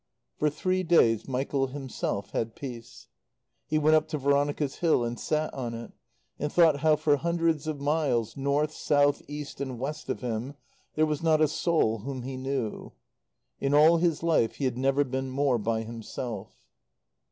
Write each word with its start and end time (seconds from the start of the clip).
For 0.35 0.49
three 0.49 0.81
days 0.81 1.27
Michael 1.27 1.67
himself 1.67 2.31
had 2.31 2.55
peace. 2.55 3.07
He 3.67 3.77
went 3.77 3.95
up 3.95 4.07
to 4.07 4.17
Veronica's 4.17 4.77
hill 4.77 5.03
and 5.03 5.19
sat 5.19 5.53
on 5.53 5.75
it; 5.75 5.91
and 6.39 6.51
thought 6.51 6.77
how 6.79 6.95
for 6.95 7.17
hundreds 7.17 7.67
of 7.67 7.79
miles, 7.79 8.35
north, 8.35 8.73
south, 8.73 9.21
east 9.27 9.61
and 9.61 9.77
west 9.77 10.09
of 10.09 10.21
him, 10.21 10.55
there 10.95 11.05
was 11.05 11.21
not 11.21 11.39
a 11.39 11.47
soul 11.47 11.99
whom 11.99 12.23
he 12.23 12.35
knew. 12.35 12.93
In 13.59 13.75
all 13.75 13.97
his 13.97 14.23
life 14.23 14.55
he 14.55 14.65
had 14.65 14.75
never 14.75 15.03
been 15.03 15.29
more 15.29 15.59
by 15.59 15.83
himself. 15.83 16.49